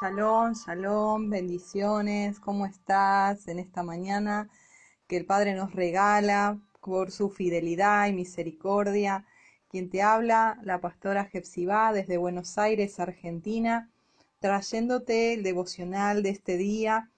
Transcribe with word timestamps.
Shalom, 0.00 0.52
shalom, 0.54 1.28
bendiciones, 1.28 2.38
¿cómo 2.38 2.66
estás 2.66 3.48
en 3.48 3.58
esta 3.58 3.82
mañana 3.82 4.48
que 5.08 5.16
el 5.16 5.26
Padre 5.26 5.56
nos 5.56 5.74
regala 5.74 6.60
por 6.80 7.10
su 7.10 7.30
fidelidad 7.30 8.06
y 8.06 8.12
misericordia? 8.12 9.26
Quien 9.68 9.90
te 9.90 10.00
habla, 10.00 10.60
la 10.62 10.80
pastora 10.80 11.24
Jepsibá 11.24 11.92
desde 11.92 12.16
Buenos 12.16 12.58
Aires, 12.58 13.00
Argentina, 13.00 13.90
trayéndote 14.38 15.34
el 15.34 15.42
devocional 15.42 16.22
de 16.22 16.30
este 16.30 16.56
día. 16.56 17.10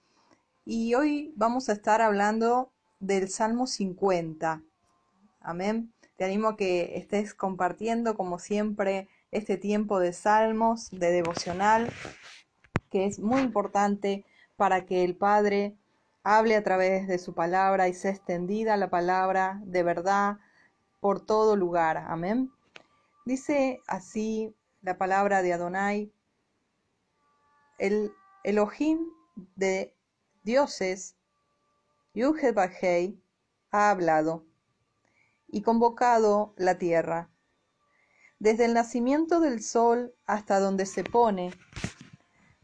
Y 0.65 0.95
hoy 0.95 1.33
vamos 1.35 1.69
a 1.69 1.73
estar 1.73 2.01
hablando 2.01 2.71
del 2.99 3.29
Salmo 3.29 3.67
50. 3.67 4.63
Amén. 5.39 5.93
Te 6.15 6.25
animo 6.25 6.47
a 6.47 6.57
que 6.57 6.97
estés 6.97 7.35
compartiendo, 7.35 8.15
como 8.15 8.39
siempre, 8.39 9.07
este 9.29 9.57
tiempo 9.57 9.99
de 9.99 10.13
salmos, 10.13 10.89
de 10.89 11.11
devocional, 11.11 11.91
que 12.91 13.05
es 13.05 13.19
muy 13.19 13.41
importante 13.41 14.25
para 14.57 14.85
que 14.85 15.03
el 15.03 15.15
Padre 15.15 15.75
hable 16.23 16.55
a 16.55 16.63
través 16.63 17.07
de 17.07 17.17
su 17.17 17.33
palabra 17.33 17.87
y 17.87 17.93
sea 17.93 18.11
extendida 18.11 18.77
la 18.77 18.89
palabra 18.91 19.59
de 19.63 19.81
verdad 19.81 20.37
por 20.99 21.25
todo 21.25 21.55
lugar. 21.55 21.97
Amén. 21.97 22.51
Dice 23.25 23.81
así 23.87 24.53
la 24.81 24.97
palabra 24.97 25.41
de 25.41 25.53
Adonai, 25.53 26.11
el 27.79 28.13
Elohim 28.43 28.99
de 29.55 29.95
dioses, 30.43 31.15
Yuhebahei, 32.13 33.19
ha 33.71 33.89
hablado 33.89 34.45
y 35.47 35.61
convocado 35.61 36.53
la 36.57 36.77
tierra. 36.77 37.29
Desde 38.39 38.65
el 38.65 38.73
nacimiento 38.73 39.39
del 39.39 39.63
sol 39.63 40.13
hasta 40.25 40.59
donde 40.59 40.85
se 40.85 41.03
pone, 41.03 41.51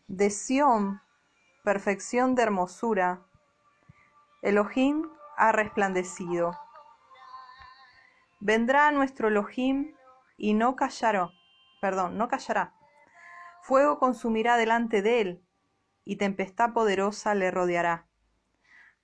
de 0.08 0.30
Sión, 0.30 1.02
perfección 1.66 2.34
de 2.36 2.44
hermosura, 2.44 3.26
Elohim 4.42 5.10
ha 5.36 5.52
resplandecido. 5.52 6.58
Vendrá 8.40 8.90
nuestro 8.92 9.28
Elohim 9.28 9.94
y 10.38 10.54
no 10.54 10.78
callará, 10.78 11.32
perdón, 11.82 12.18
no 12.18 12.30
callará. 12.30 12.74
Fuego 13.62 14.00
consumirá 14.00 14.56
delante 14.56 15.02
de 15.02 15.20
él 15.20 15.46
y 16.06 16.16
tempestad 16.16 16.72
poderosa 16.72 17.36
le 17.36 17.52
rodeará. 17.52 18.08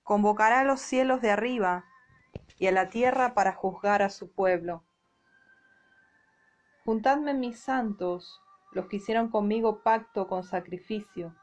Convocará 0.04 0.60
a 0.60 0.64
los 0.64 0.80
cielos 0.80 1.20
de 1.20 1.30
arriba 1.30 1.84
y 2.58 2.66
a 2.68 2.72
la 2.72 2.88
tierra 2.88 3.34
para 3.34 3.52
juzgar 3.52 4.00
a 4.00 4.08
su 4.08 4.32
pueblo. 4.32 4.84
Juntadme 6.86 7.34
mis 7.34 7.60
santos, 7.60 8.43
los 8.74 8.86
que 8.86 8.96
hicieron 8.96 9.30
conmigo 9.30 9.82
pacto 9.82 10.26
con 10.26 10.44
sacrificio, 10.44 11.34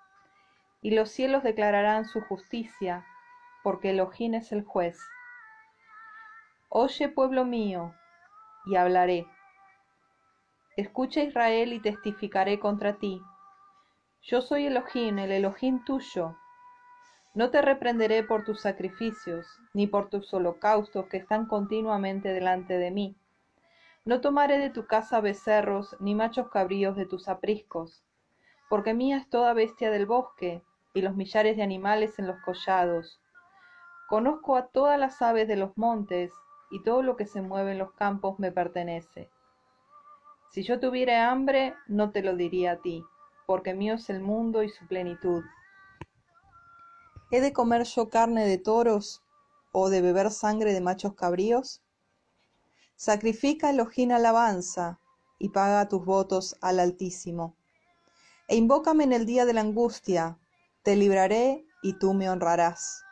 y 0.81 0.91
los 0.91 1.09
cielos 1.09 1.43
declararán 1.43 2.05
su 2.05 2.21
justicia, 2.21 3.05
porque 3.63 3.91
Elohim 3.91 4.35
es 4.35 4.51
el 4.51 4.63
juez. 4.63 4.99
Oye, 6.69 7.09
pueblo 7.09 7.45
mío, 7.45 7.93
y 8.65 8.75
hablaré. 8.75 9.27
Escucha 10.77 11.21
Israel 11.21 11.73
y 11.73 11.80
testificaré 11.80 12.59
contra 12.59 12.97
ti. 12.97 13.21
Yo 14.23 14.41
soy 14.41 14.67
Elohim, 14.67 15.20
el 15.20 15.31
Elohim 15.31 15.83
tuyo. 15.83 16.37
No 17.33 17.49
te 17.49 17.61
reprenderé 17.61 18.23
por 18.23 18.43
tus 18.43 18.61
sacrificios, 18.61 19.47
ni 19.73 19.87
por 19.87 20.09
tus 20.09 20.33
holocaustos 20.33 21.08
que 21.08 21.17
están 21.17 21.45
continuamente 21.45 22.30
delante 22.30 22.77
de 22.77 22.91
mí. 22.91 23.15
No 24.04 24.20
tomaré 24.20 24.58
de 24.58 24.72
tu 24.72 24.88
casa 24.88 25.22
becerros, 25.22 25.95
ni 26.00 26.16
machos 26.16 26.50
cabríos 26.50 26.95
de 26.95 27.06
tus 27.06 27.28
apriscos, 27.28 28.04
porque 28.67 28.95
mía 28.95 29.17
es 29.17 29.30
toda 29.30 29.54
bestia 29.54 29.92
del 29.92 30.08
bosque, 30.08 30.64
y 30.94 31.02
los 31.02 31.16
millares 31.16 31.56
de 31.56 31.64
animales 31.64 32.17
en 32.17 32.28
los 32.28 32.39
collados. 32.42 33.22
Conozco 34.08 34.58
a 34.58 34.67
todas 34.67 35.00
las 35.00 35.22
aves 35.22 35.48
de 35.48 35.56
los 35.56 35.78
montes, 35.78 36.34
y 36.72 36.82
todo 36.84 37.04
lo 37.04 37.16
que 37.16 37.28
se 37.28 37.42
mueve 37.42 37.73
en 37.73 37.78
los 37.78 37.94
campos 37.94 38.39
me 38.39 38.52
pertenece. 38.52 39.30
Si 40.50 40.64
yo 40.64 40.80
tuviera 40.80 41.30
hambre, 41.30 41.76
no 41.88 42.12
te 42.12 42.23
lo 42.23 42.36
diría 42.36 42.73
a 42.73 42.78
ti, 42.78 43.06
porque 43.45 43.73
mío 43.73 43.94
es 43.94 44.10
el 44.10 44.20
mundo 44.22 44.64
y 44.64 44.70
su 44.70 44.88
plenitud. 44.88 45.44
¿He 47.30 47.39
de 47.39 47.54
comer 47.54 47.83
yo 47.83 48.10
carne 48.10 48.45
de 48.48 48.58
toros 48.58 49.23
o 49.72 49.89
de 49.89 50.02
beber 50.02 50.32
sangre 50.32 50.73
de 50.73 50.82
machos 50.82 51.14
cabríos? 51.14 51.82
Sacrifica 53.04 53.72
Elohim 53.72 54.12
alabanza 54.12 55.00
y 55.39 55.50
paga 55.50 55.88
tus 55.88 56.06
votos 56.06 56.56
al 56.62 56.80
Altísimo. 56.80 57.56
E 58.48 58.56
invócame 58.56 59.06
en 59.06 59.12
el 59.12 59.26
día 59.26 59.45
de 59.45 59.54
la 59.54 59.62
angustia, 59.62 60.38
te 60.84 60.95
libraré 60.95 61.66
y 61.82 61.98
tú 61.98 62.14
me 62.14 62.30
honrarás. 62.30 63.04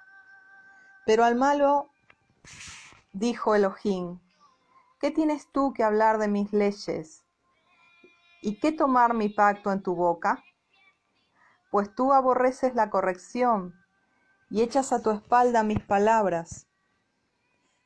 Pero 1.07 1.23
al 1.23 1.33
malo 1.33 1.89
dijo 3.13 3.55
Elohim, 3.55 4.19
¿qué 4.99 5.09
tienes 5.09 5.51
tú 5.51 5.73
que 5.73 5.83
hablar 5.83 6.19
de 6.19 6.27
mis 6.27 6.53
leyes? 6.53 7.25
¿Y 8.43 8.59
qué 8.59 8.71
tomar 8.71 9.15
mi 9.15 9.29
pacto 9.29 9.71
en 9.71 9.81
tu 9.81 9.95
boca? 9.95 10.43
Pues 11.71 11.95
tú 11.95 12.13
aborreces 12.13 12.75
la 12.75 12.91
corrección 12.91 13.73
y 14.51 14.61
echas 14.61 14.93
a 14.93 15.01
tu 15.01 15.09
espalda 15.09 15.63
mis 15.63 15.83
palabras. 15.83 16.68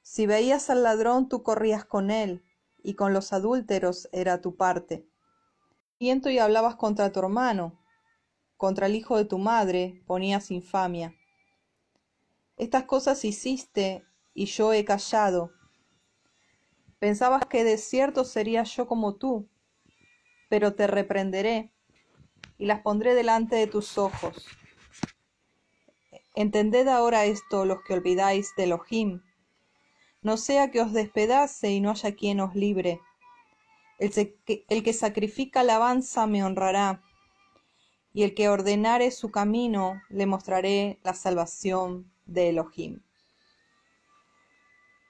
Si 0.04 0.28
veías 0.28 0.70
al 0.70 0.84
ladrón, 0.84 1.30
tú 1.30 1.42
corrías 1.44 1.86
con 1.86 2.12
él, 2.12 2.44
y 2.84 2.94
con 2.96 3.14
los 3.14 3.32
adúlteros 3.34 4.10
era 4.12 4.42
tu 4.42 4.56
parte. 4.58 5.08
Siento 5.98 6.30
y 6.30 6.38
hablabas 6.38 6.76
contra 6.76 7.12
tu 7.12 7.22
hermano, 7.22 7.80
contra 8.58 8.88
el 8.88 8.96
hijo 8.96 9.18
de 9.18 9.26
tu 9.26 9.40
madre 9.40 10.04
ponías 10.06 10.52
infamia. 10.52 11.16
Estas 12.58 12.84
cosas 12.84 13.24
hiciste 13.24 14.06
y 14.34 14.46
yo 14.46 14.74
he 14.74 14.84
callado. 14.84 15.52
Pensabas 17.00 17.46
que 17.46 17.64
de 17.64 17.78
cierto 17.78 18.26
sería 18.26 18.64
yo 18.64 18.88
como 18.88 19.16
tú, 19.16 19.50
pero 20.50 20.76
te 20.76 20.86
reprenderé 20.88 21.74
y 22.58 22.66
las 22.66 22.82
pondré 22.82 23.16
delante 23.16 23.56
de 23.56 23.68
tus 23.68 23.98
ojos. 23.98 24.46
Entended 26.36 26.88
ahora 26.90 27.26
esto 27.26 27.66
los 27.66 27.82
que 27.84 27.94
olvidáis 27.94 28.54
de 28.58 28.64
Elohim, 28.64 29.22
no 30.24 30.38
sea 30.38 30.72
que 30.72 30.82
os 30.82 30.94
despedace 30.94 31.72
y 31.72 31.82
no 31.82 31.92
haya 31.92 32.16
quien 32.16 32.40
os 32.40 32.56
libre. 32.56 33.02
El, 34.00 34.12
que, 34.12 34.66
el 34.70 34.84
que 34.84 34.94
sacrifica 34.94 35.60
alabanza 35.60 36.26
me 36.28 36.44
honrará, 36.44 37.02
y 38.14 38.24
el 38.24 38.36
que 38.36 38.48
ordenare 38.48 39.12
su 39.12 39.32
camino 39.32 40.02
le 40.10 40.26
mostraré 40.26 41.00
la 41.04 41.14
salvación 41.14 42.12
de 42.26 42.50
Elohim. 42.50 43.02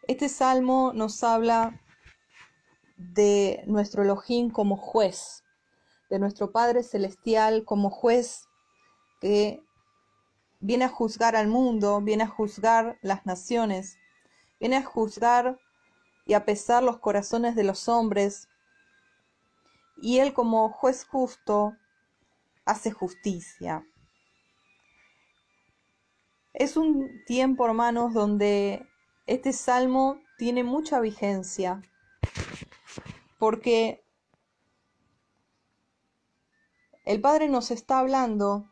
Este 0.08 0.30
salmo 0.30 0.92
nos 0.94 1.24
habla 1.24 1.82
de 2.98 3.64
nuestro 3.68 4.04
Elohim 4.04 4.50
como 4.50 4.78
juez, 4.78 5.44
de 6.10 6.20
nuestro 6.20 6.52
Padre 6.52 6.84
Celestial 6.84 7.66
como 7.66 7.90
juez 7.90 8.48
que 9.20 9.62
viene 10.60 10.86
a 10.86 10.90
juzgar 10.90 11.36
al 11.36 11.48
mundo, 11.48 12.02
viene 12.02 12.24
a 12.24 12.28
juzgar 12.28 12.98
las 13.02 13.26
naciones, 13.26 13.98
viene 14.64 14.78
a 14.78 14.86
juzgar 14.86 15.60
y 16.26 16.36
a 16.36 16.46
pesar 16.46 16.84
los 16.84 17.00
corazones 17.00 17.54
de 17.54 17.66
los 17.66 17.90
hombres. 17.90 18.48
Y 19.98 20.20
Él 20.20 20.34
como 20.34 20.70
juez 20.70 21.04
justo 21.04 21.76
hace 22.64 22.90
justicia. 22.90 23.86
Es 26.54 26.78
un 26.78 27.26
tiempo, 27.26 27.66
hermanos, 27.66 28.14
donde 28.14 28.88
este 29.26 29.52
salmo 29.52 30.22
tiene 30.38 30.64
mucha 30.64 31.02
vigencia, 31.02 31.82
porque 33.40 34.02
el 37.04 37.20
Padre 37.20 37.50
nos 37.50 37.70
está 37.70 38.00
hablando 38.00 38.70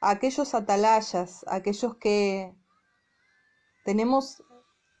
a 0.00 0.08
aquellos 0.08 0.54
atalayas, 0.54 1.44
aquellos 1.46 1.96
que 1.96 2.54
tenemos 3.84 4.42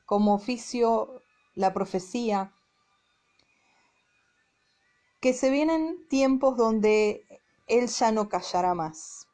como 0.06 0.34
oficio 0.34 1.22
la 1.54 1.72
profecía, 1.74 2.54
que 5.20 5.32
se 5.32 5.50
vienen 5.50 6.06
tiempos 6.08 6.56
donde 6.56 7.26
Él 7.66 7.88
ya 7.88 8.12
no 8.12 8.28
callará 8.28 8.74
más. 8.74 9.28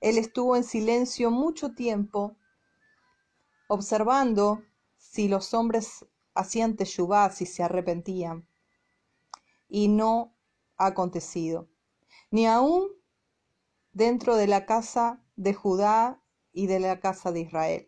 Él 0.00 0.18
estuvo 0.18 0.56
en 0.56 0.64
silencio 0.64 1.30
mucho 1.30 1.74
tiempo 1.74 2.36
observando 3.68 4.62
si 4.96 5.28
los 5.28 5.54
hombres 5.54 6.06
hacían 6.34 6.76
teshuvá, 6.76 7.30
si 7.30 7.46
se 7.46 7.62
arrepentían. 7.62 8.46
Y 9.68 9.88
no 9.88 10.34
ha 10.76 10.86
acontecido. 10.86 11.68
Ni 12.30 12.46
aún 12.46 12.88
dentro 13.92 14.36
de 14.36 14.46
la 14.46 14.66
casa 14.66 15.20
de 15.36 15.54
Judá 15.54 16.22
y 16.52 16.66
de 16.66 16.80
la 16.80 17.00
casa 17.00 17.32
de 17.32 17.40
Israel. 17.40 17.87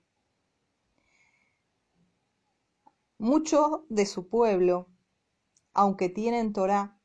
Muchos 3.20 3.82
de 3.90 4.06
su 4.06 4.30
pueblo, 4.30 4.88
aunque 5.74 6.08
tienen 6.08 6.54
Torá, 6.54 6.98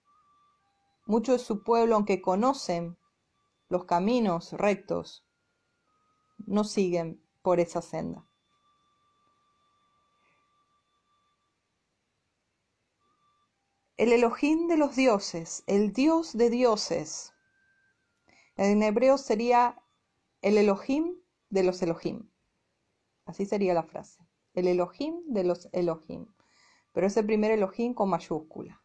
muchos 1.05 1.41
de 1.41 1.45
su 1.45 1.61
pueblo, 1.61 1.95
aunque 1.95 2.21
conocen 2.21 2.97
los 3.67 3.83
caminos 3.83 4.53
rectos, 4.53 5.27
no 6.37 6.63
siguen 6.63 7.21
por 7.41 7.59
esa 7.59 7.81
senda. 7.81 8.25
El 13.97 14.13
Elohim 14.13 14.69
de 14.69 14.77
los 14.77 14.95
dioses, 14.95 15.65
el 15.67 15.91
Dios 15.91 16.31
de 16.37 16.49
dioses. 16.49 17.33
En 18.55 18.81
hebreo 18.83 19.17
sería 19.17 19.83
el 20.41 20.57
Elohim 20.57 21.19
de 21.49 21.63
los 21.63 21.81
Elohim. 21.81 22.31
Así 23.25 23.45
sería 23.45 23.73
la 23.73 23.83
frase. 23.83 24.24
El 24.55 24.67
Elohim 24.67 25.21
de 25.27 25.43
los 25.43 25.69
Elohim. 25.71 26.27
Pero 26.93 27.07
es 27.07 27.17
el 27.17 27.25
primer 27.25 27.51
Elohim 27.51 27.93
con 27.93 28.09
mayúscula. 28.09 28.81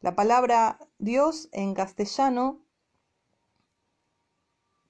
La 0.00 0.14
palabra 0.14 0.78
Dios 0.98 1.48
en 1.52 1.74
castellano 1.74 2.64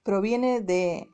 proviene 0.02 0.60
de, 0.60 1.08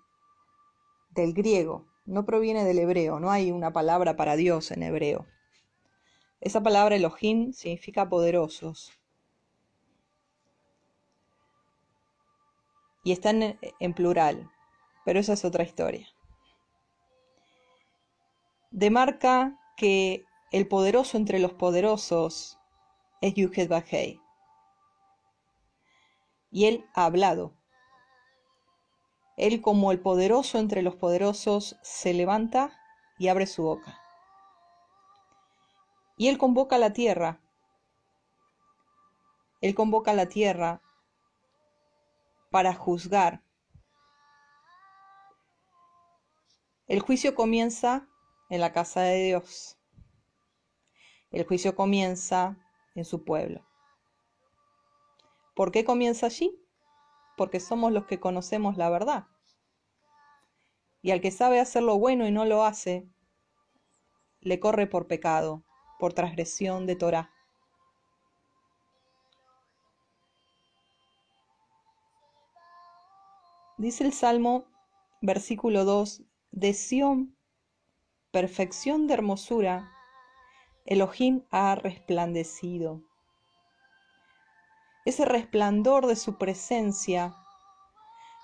del 1.11 1.33
griego, 1.35 1.87
no 2.05 2.25
proviene 2.25 2.65
del 2.65 2.79
hebreo, 2.79 3.21
no 3.21 3.31
hay 3.31 3.53
una 3.53 3.73
palabra 3.73 4.17
para 4.17 4.37
Dios 4.37 4.71
en 4.71 4.83
hebreo. 4.83 5.27
Esa 6.41 6.63
palabra 6.63 6.97
Elohim 6.97 7.53
significa 7.53 8.09
poderosos. 8.09 8.93
Y 13.05 13.13
está 13.13 13.31
en, 13.31 13.59
en 13.79 13.95
plural, 13.95 14.51
pero 15.05 15.21
esa 15.21 15.35
es 15.35 15.45
otra 15.45 15.65
historia. 15.65 16.09
Demarca 18.73 19.61
que 19.77 20.25
el 20.51 20.67
poderoso 20.67 21.19
entre 21.19 21.39
los 21.39 21.53
poderosos 21.53 22.59
es 23.21 23.35
Yuhet 23.35 23.69
Bajei. 23.69 24.19
Y 26.51 26.65
él 26.65 26.87
ha 26.95 27.05
hablado. 27.05 27.53
Él 29.37 29.61
como 29.61 29.93
el 29.93 30.01
poderoso 30.01 30.59
entre 30.59 30.81
los 30.81 30.97
poderosos 30.97 31.77
se 31.83 32.15
levanta 32.15 32.73
y 33.19 33.29
abre 33.29 33.47
su 33.47 33.63
boca. 33.63 34.01
Y 36.17 36.29
él 36.29 36.39
convoca 36.39 36.77
a 36.77 36.79
la 36.79 36.95
tierra. 36.95 37.43
Él 39.61 39.75
convoca 39.75 40.13
a 40.13 40.15
la 40.15 40.31
tierra 40.31 40.81
para 42.51 42.73
juzgar. 42.73 43.43
El 46.87 47.01
juicio 47.01 47.35
comienza 47.35 48.09
en 48.53 48.61
la 48.61 48.71
casa 48.71 49.01
de 49.01 49.25
Dios. 49.25 49.79
El 51.31 51.47
juicio 51.47 51.75
comienza 51.75 52.59
en 52.95 53.07
su 53.07 53.25
pueblo. 53.25 53.67
¿Por 55.57 55.73
qué 55.73 55.87
comienza 55.87 56.27
allí? 56.27 56.55
Porque 57.39 57.61
somos 57.61 57.93
los 57.93 58.05
que 58.05 58.21
conocemos 58.21 58.77
la 58.77 58.91
verdad. 58.91 59.27
Y 61.01 61.13
al 61.13 61.23
que 61.23 61.31
sabe 61.31 61.61
hacer 61.61 61.83
lo 61.83 61.99
bueno 61.99 62.27
y 62.27 62.31
no 62.31 62.45
lo 62.45 62.63
hace, 62.63 63.09
le 64.41 64.61
corre 64.61 64.87
por 64.87 65.07
pecado, 65.07 65.65
por 65.99 66.13
transgresión 66.13 66.87
de 66.87 66.97
Torah. 66.97 67.31
Dice 73.79 74.05
el 74.05 74.13
Salmo, 74.13 74.67
versículo 75.23 75.87
2, 75.87 76.25
de 76.51 76.75
Sión, 76.75 77.35
perfección 78.33 79.07
de 79.07 79.15
hermosura, 79.15 79.93
Elohim 80.87 81.45
ha 81.51 81.75
resplandecido. 81.75 83.03
Ese 85.05 85.27
resplandor 85.27 86.07
de 86.07 86.17
su 86.17 86.39
presencia 86.39 87.37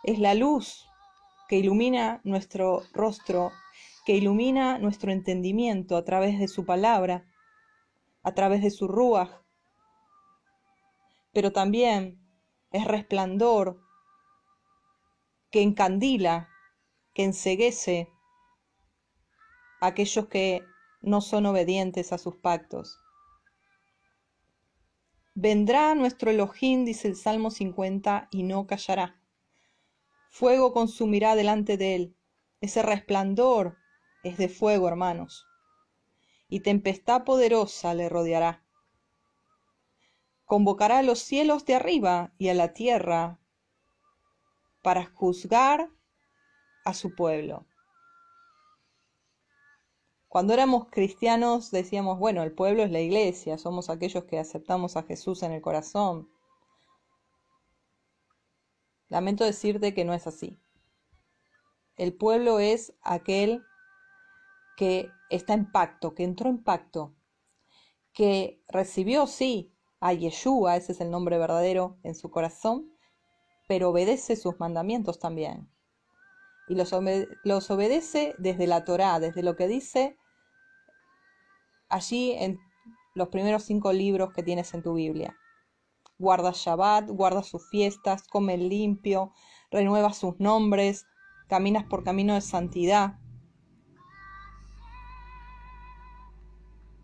es 0.04 0.18
la 0.18 0.34
luz 0.34 0.86
que 1.48 1.56
ilumina 1.56 2.20
nuestro 2.22 2.82
rostro, 2.92 3.50
que 4.04 4.12
ilumina 4.12 4.78
nuestro 4.78 5.10
entendimiento 5.10 5.96
a 5.96 6.04
través 6.04 6.38
de 6.38 6.48
su 6.48 6.66
palabra, 6.66 7.24
a 8.22 8.34
través 8.34 8.62
de 8.62 8.70
su 8.70 8.88
ruaj, 8.88 9.30
pero 11.32 11.50
también 11.52 12.20
es 12.72 12.84
resplandor 12.84 13.80
que 15.50 15.62
encandila, 15.62 16.50
que 17.14 17.24
enseguece 17.24 18.12
a 18.12 18.17
aquellos 19.80 20.26
que 20.28 20.64
no 21.00 21.20
son 21.20 21.46
obedientes 21.46 22.12
a 22.12 22.18
sus 22.18 22.36
pactos. 22.36 22.98
Vendrá 25.34 25.94
nuestro 25.94 26.30
Elohim, 26.30 26.84
dice 26.84 27.06
el 27.08 27.16
Salmo 27.16 27.50
50, 27.50 28.28
y 28.32 28.42
no 28.42 28.66
callará. 28.66 29.20
Fuego 30.30 30.72
consumirá 30.72 31.36
delante 31.36 31.76
de 31.76 31.94
él. 31.94 32.16
Ese 32.60 32.82
resplandor 32.82 33.76
es 34.24 34.36
de 34.36 34.48
fuego, 34.48 34.88
hermanos. 34.88 35.46
Y 36.48 36.60
tempestad 36.60 37.24
poderosa 37.24 37.94
le 37.94 38.08
rodeará. 38.08 38.64
Convocará 40.44 40.98
a 40.98 41.02
los 41.02 41.20
cielos 41.20 41.64
de 41.66 41.76
arriba 41.76 42.32
y 42.38 42.48
a 42.48 42.54
la 42.54 42.72
tierra 42.72 43.38
para 44.82 45.06
juzgar 45.06 45.90
a 46.84 46.94
su 46.94 47.14
pueblo. 47.14 47.66
Cuando 50.28 50.52
éramos 50.52 50.88
cristianos 50.90 51.70
decíamos, 51.70 52.18
bueno, 52.18 52.42
el 52.42 52.52
pueblo 52.52 52.82
es 52.82 52.90
la 52.90 53.00
iglesia, 53.00 53.56
somos 53.56 53.88
aquellos 53.88 54.24
que 54.24 54.38
aceptamos 54.38 54.96
a 54.96 55.02
Jesús 55.02 55.42
en 55.42 55.52
el 55.52 55.62
corazón. 55.62 56.28
Lamento 59.08 59.44
decirte 59.44 59.94
que 59.94 60.04
no 60.04 60.12
es 60.12 60.26
así. 60.26 60.58
El 61.96 62.12
pueblo 62.12 62.60
es 62.60 62.92
aquel 63.02 63.64
que 64.76 65.10
está 65.30 65.54
en 65.54 65.72
pacto, 65.72 66.14
que 66.14 66.24
entró 66.24 66.50
en 66.50 66.62
pacto, 66.62 67.14
que 68.12 68.62
recibió, 68.68 69.26
sí, 69.26 69.72
a 69.98 70.12
Yeshua, 70.12 70.76
ese 70.76 70.92
es 70.92 71.00
el 71.00 71.10
nombre 71.10 71.38
verdadero, 71.38 71.96
en 72.02 72.14
su 72.14 72.30
corazón, 72.30 72.92
pero 73.66 73.90
obedece 73.90 74.36
sus 74.36 74.60
mandamientos 74.60 75.18
también 75.18 75.70
y 76.68 76.74
los, 76.74 77.70
obedece 77.70 78.34
desde 78.38 78.66
la 78.66 78.84
Torá, 78.84 79.18
desde 79.20 79.42
lo 79.42 79.56
que 79.56 79.68
dice 79.68 80.16
allí 81.88 82.32
en 82.32 82.58
los 83.14 83.28
primeros 83.28 83.64
cinco 83.64 83.92
libros 83.92 84.32
que 84.32 84.42
tienes 84.42 84.74
en 84.74 84.82
tu 84.82 84.94
Biblia. 84.94 85.36
Guarda 86.18 86.52
Shabbat, 86.52 87.08
guarda 87.08 87.42
sus 87.42 87.68
fiestas, 87.68 88.26
come 88.28 88.56
limpio, 88.58 89.32
renueva 89.70 90.12
sus 90.12 90.38
nombres, 90.38 91.06
caminas 91.48 91.84
por 91.84 92.04
camino 92.04 92.34
de 92.34 92.40
santidad. 92.40 93.18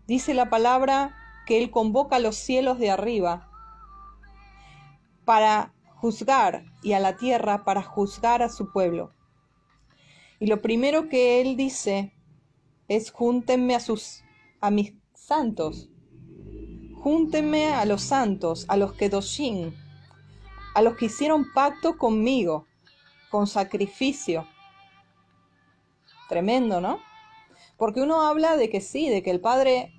Dice 0.07 0.33
la 0.33 0.49
palabra 0.49 1.15
que 1.47 1.57
Él 1.57 1.71
convoca 1.71 2.17
a 2.17 2.19
los 2.19 2.35
cielos 2.35 2.77
de 2.77 2.91
arriba 2.91 3.49
para 5.25 5.73
juzgar 5.95 6.65
y 6.83 6.93
a 6.93 6.99
la 6.99 7.17
tierra 7.17 7.63
para 7.63 7.81
juzgar 7.81 8.43
a 8.43 8.49
su 8.49 8.71
pueblo. 8.71 9.11
Y 10.39 10.47
lo 10.47 10.61
primero 10.61 11.09
que 11.09 11.41
él 11.41 11.55
dice 11.55 12.13
es 12.87 13.11
júntenme 13.11 13.75
a 13.75 13.79
sus 13.79 14.23
a 14.61 14.71
mis 14.71 14.93
santos. 15.13 15.89
Júntenme 16.95 17.73
a 17.73 17.85
los 17.85 18.01
santos, 18.01 18.65
a 18.67 18.77
los 18.77 18.93
kedoshim, 18.93 19.73
a 20.73 20.81
los 20.81 20.95
que 20.95 21.05
hicieron 21.05 21.51
pacto 21.53 21.97
conmigo, 21.97 22.65
con 23.29 23.45
sacrificio. 23.45 24.47
Tremendo, 26.27 26.81
¿no? 26.81 26.99
Porque 27.77 28.01
uno 28.01 28.21
habla 28.21 28.57
de 28.57 28.69
que 28.69 28.81
sí, 28.81 29.09
de 29.09 29.21
que 29.21 29.31
el 29.31 29.39
Padre 29.39 29.93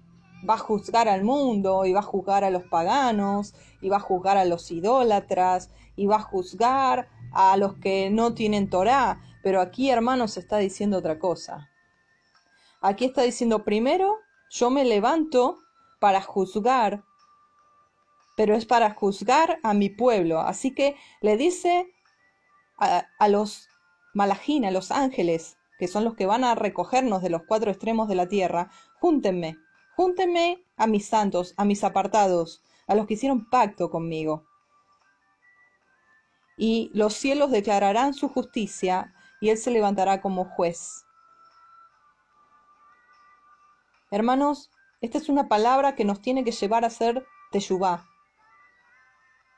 va 0.49 0.55
a 0.55 0.59
juzgar 0.59 1.09
al 1.09 1.23
mundo 1.23 1.85
y 1.87 1.93
va 1.93 2.01
a 2.01 2.03
juzgar 2.03 2.45
a 2.45 2.51
los 2.51 2.65
paganos 2.65 3.55
y 3.81 3.89
va 3.89 3.99
a 3.99 4.01
juzgar 4.01 4.37
a 4.37 4.45
los 4.45 4.71
idólatras 4.71 5.71
y 5.95 6.07
va 6.07 6.17
a 6.17 6.23
juzgar 6.23 7.09
a 7.33 7.57
los 7.57 7.75
que 7.75 8.11
no 8.11 8.35
tienen 8.35 8.69
Torah. 8.69 9.21
Pero 9.47 9.61
aquí, 9.61 9.91
hermanos, 9.91 10.37
está 10.39 10.59
diciendo 10.59 10.99
otra 10.99 11.21
cosa. 11.21 11.71
Aquí 12.81 13.05
está 13.05 13.23
diciendo, 13.23 13.63
primero, 13.63 14.19
yo 14.51 14.71
me 14.71 14.85
levanto 14.85 15.61
para 16.01 16.21
juzgar, 16.21 17.05
pero 18.37 18.57
es 18.57 18.67
para 18.67 18.93
juzgar 18.95 19.61
a 19.63 19.73
mi 19.73 19.89
pueblo. 19.89 20.41
Así 20.41 20.75
que 20.75 20.97
le 21.21 21.37
dice 21.37 21.95
a, 22.77 23.29
los 23.29 23.69
malajín, 24.15 24.65
a 24.65 24.73
los 24.73 24.91
ángeles, 24.91 25.57
que 25.79 25.87
son 25.87 26.03
los 26.03 26.17
que 26.17 26.27
van 26.27 26.43
a 26.43 26.57
recogernos 26.57 27.23
de 27.23 27.31
los 27.31 27.45
cuatro 27.47 27.71
extremos 27.71 28.09
de 28.09 28.17
la 28.17 28.27
tierra, 28.27 28.73
júntenme, 28.99 29.59
júntenme 29.95 30.65
a 30.77 30.89
mis 30.89 31.07
santos, 31.07 31.55
a 31.57 31.65
mis 31.65 31.85
apartados, 31.85 32.65
a 32.89 32.97
los 32.97 33.07
que 33.07 33.15
hicieron 33.15 33.49
pacto 33.49 33.91
conmigo. 33.91 34.45
Y 36.57 36.91
los 36.95 37.15
cielos 37.15 37.53
declararán 37.53 38.13
su 38.13 38.29
justicia 38.29 39.13
y 39.41 39.51
Él 39.51 39.59
se 39.59 39.71
levantará 39.71 40.21
como 40.21 40.45
juez. 40.45 41.05
Hermanos, 44.11 44.71
esta 45.01 45.19
es 45.19 45.29
una 45.29 45.49
palabra 45.49 45.95
que 45.95 46.05
nos 46.05 46.21
tiene 46.21 46.45
que 46.45 46.53
llevar 46.53 46.85
a 46.85 46.91
ser 46.91 47.27
teyubá, 47.51 48.07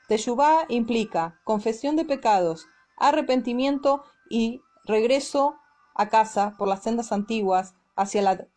Teshuvá 0.09 0.65
implica 0.69 1.39
confesión 1.43 1.95
de 1.95 2.03
pecados, 2.03 2.67
arrepentimiento 2.97 4.03
y 4.27 4.63
regreso 4.83 5.59
a 5.93 6.09
casa 6.09 6.55
por 6.57 6.67
las 6.67 6.81
sendas 6.81 7.11
antiguas 7.11 7.75
hacia 7.95 8.23
la 8.23 8.47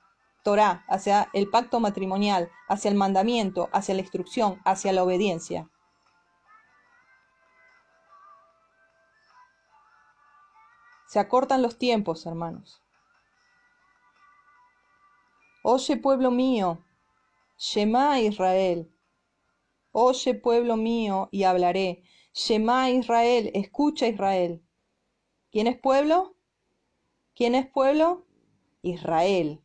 Torah, 0.43 0.83
hacia 0.89 1.29
el 1.35 1.51
pacto 1.51 1.79
matrimonial, 1.79 2.51
hacia 2.71 2.91
el 2.91 2.97
mandamiento, 2.97 3.69
hacia 3.75 3.95
la 3.95 4.01
instrucción, 4.01 4.63
hacia 4.65 4.95
la 4.95 5.05
obediencia. 5.05 5.69
Se 11.13 11.19
acortan 11.19 11.61
los 11.61 11.77
tiempos, 11.77 12.25
hermanos. 12.25 12.81
Oye, 15.63 15.99
pueblo 15.99 16.31
mío, 16.31 16.83
Shema 17.59 18.19
Israel. 18.21 18.91
Oye, 19.91 20.33
pueblo 20.33 20.79
mío, 20.79 21.29
y 21.31 21.43
hablaré. 21.43 22.03
Shema 22.33 22.89
Israel, 22.89 23.51
escucha 23.53 24.07
Israel. 24.09 24.65
¿Quién 25.51 25.67
es 25.67 25.79
pueblo? 25.79 26.35
¿Quién 27.35 27.57
es 27.57 27.67
pueblo? 27.67 28.25
Israel. 28.81 29.63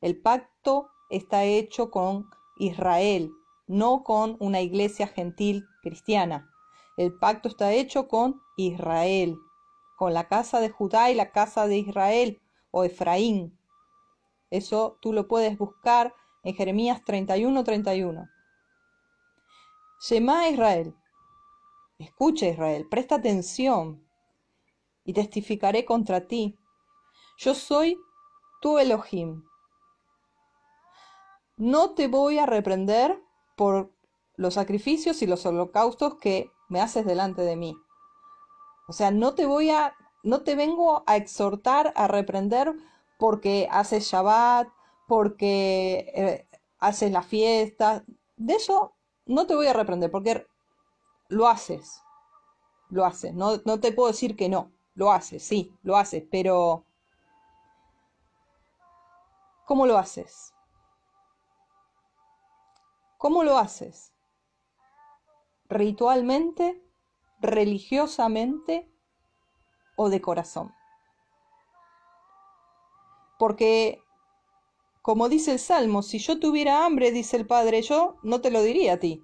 El 0.00 0.22
pacto 0.22 0.88
está 1.10 1.44
hecho 1.44 1.90
con 1.90 2.30
Israel, 2.56 3.30
no 3.66 4.02
con 4.04 4.38
una 4.40 4.62
iglesia 4.62 5.06
gentil 5.06 5.66
cristiana. 5.82 6.50
El 6.96 7.12
pacto 7.18 7.50
está 7.50 7.74
hecho 7.74 8.08
con 8.08 8.40
Israel 8.56 9.36
con 9.96 10.14
la 10.14 10.28
casa 10.28 10.60
de 10.60 10.70
Judá 10.70 11.10
y 11.10 11.14
la 11.14 11.32
casa 11.32 11.66
de 11.66 11.78
Israel 11.78 12.40
o 12.70 12.84
Efraín. 12.84 13.58
Eso 14.50 14.98
tú 15.00 15.12
lo 15.12 15.26
puedes 15.26 15.58
buscar 15.58 16.14
en 16.44 16.54
Jeremías 16.54 17.02
31, 17.04 17.64
31. 17.64 18.28
Shema 20.00 20.48
Israel. 20.48 20.94
Escucha 21.98 22.46
Israel, 22.46 22.86
presta 22.90 23.16
atención 23.16 24.06
y 25.04 25.14
testificaré 25.14 25.84
contra 25.84 26.26
ti. 26.26 26.58
Yo 27.38 27.54
soy 27.54 27.98
tu 28.60 28.78
Elohim. 28.78 29.44
No 31.56 31.94
te 31.94 32.06
voy 32.06 32.38
a 32.38 32.44
reprender 32.44 33.18
por 33.56 33.90
los 34.36 34.54
sacrificios 34.54 35.22
y 35.22 35.26
los 35.26 35.46
holocaustos 35.46 36.16
que 36.16 36.50
me 36.68 36.80
haces 36.80 37.06
delante 37.06 37.42
de 37.42 37.56
mí. 37.56 37.76
O 38.86 38.92
sea, 38.92 39.10
no 39.10 39.34
te 39.34 39.46
voy 39.46 39.70
a, 39.70 39.94
no 40.22 40.42
te 40.42 40.54
vengo 40.54 41.02
a 41.06 41.16
exhortar, 41.16 41.92
a 41.96 42.08
reprender 42.08 42.74
porque 43.18 43.68
haces 43.70 44.04
Shabbat, 44.04 44.68
porque 45.08 46.12
eh, 46.14 46.46
haces 46.78 47.10
la 47.10 47.22
fiesta. 47.22 48.04
De 48.36 48.54
eso 48.54 48.94
no 49.26 49.46
te 49.46 49.54
voy 49.54 49.66
a 49.66 49.72
reprender 49.72 50.10
porque 50.10 50.46
lo 51.28 51.48
haces. 51.48 52.02
Lo 52.90 53.04
haces. 53.04 53.34
No, 53.34 53.60
no 53.64 53.80
te 53.80 53.92
puedo 53.92 54.08
decir 54.08 54.36
que 54.36 54.48
no. 54.48 54.70
Lo 54.94 55.12
haces, 55.12 55.42
sí, 55.42 55.76
lo 55.82 55.96
haces, 55.96 56.24
pero 56.30 56.86
¿cómo 59.66 59.86
lo 59.86 59.98
haces? 59.98 60.54
¿Cómo 63.18 63.44
lo 63.44 63.58
haces? 63.58 64.14
¿Ritualmente? 65.68 66.85
Religiosamente 67.40 68.90
o 69.96 70.08
de 70.08 70.20
corazón. 70.20 70.72
Porque, 73.38 74.02
como 75.02 75.28
dice 75.28 75.52
el 75.52 75.58
Salmo, 75.58 76.02
si 76.02 76.18
yo 76.18 76.38
tuviera 76.40 76.84
hambre, 76.84 77.12
dice 77.12 77.36
el 77.36 77.46
Padre, 77.46 77.82
yo 77.82 78.16
no 78.22 78.40
te 78.40 78.50
lo 78.50 78.62
diría 78.62 78.94
a 78.94 78.98
ti. 78.98 79.22